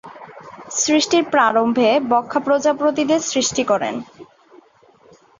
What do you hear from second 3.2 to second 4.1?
সৃষ্টি করেন।